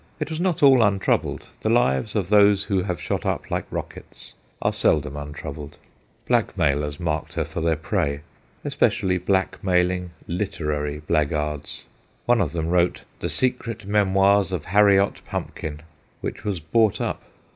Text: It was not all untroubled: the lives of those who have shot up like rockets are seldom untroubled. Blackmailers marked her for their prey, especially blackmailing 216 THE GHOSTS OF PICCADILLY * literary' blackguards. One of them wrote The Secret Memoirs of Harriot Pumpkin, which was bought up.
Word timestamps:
It 0.19 0.31
was 0.31 0.39
not 0.39 0.63
all 0.63 0.81
untroubled: 0.81 1.45
the 1.61 1.69
lives 1.69 2.15
of 2.15 2.29
those 2.29 2.63
who 2.63 2.81
have 2.81 2.99
shot 2.99 3.23
up 3.23 3.51
like 3.51 3.65
rockets 3.69 4.33
are 4.59 4.73
seldom 4.73 5.15
untroubled. 5.15 5.77
Blackmailers 6.27 6.99
marked 6.99 7.35
her 7.35 7.45
for 7.45 7.61
their 7.61 7.75
prey, 7.75 8.21
especially 8.65 9.19
blackmailing 9.19 10.09
216 10.25 10.25
THE 10.25 10.33
GHOSTS 10.33 10.55
OF 10.55 10.65
PICCADILLY 10.65 10.95
* 10.95 11.07
literary' 11.07 11.07
blackguards. 11.07 11.85
One 12.25 12.41
of 12.41 12.51
them 12.53 12.69
wrote 12.69 13.03
The 13.19 13.29
Secret 13.29 13.85
Memoirs 13.85 14.51
of 14.51 14.65
Harriot 14.65 15.21
Pumpkin, 15.27 15.81
which 16.21 16.43
was 16.45 16.59
bought 16.59 16.99
up. 16.99 17.21